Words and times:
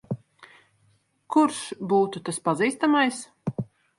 Kurš 1.35 1.59
būtu 1.93 2.23
tas 2.29 2.41
pazīstamais? 2.49 3.23